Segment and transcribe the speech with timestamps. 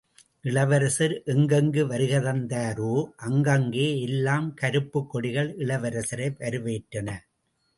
[0.41, 2.93] இளவரசர் எங்கெங்கு வருகை தந்தாரோ,
[3.27, 7.09] அங்கங்கே எல்லாம் கருப்புக் கொடிகள் இளவரசரை வரவேற்றன.